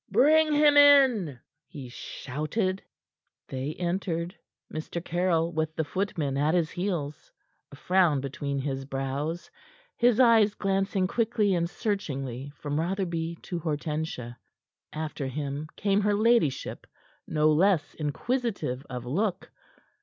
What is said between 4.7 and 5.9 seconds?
Mr. Caryll with the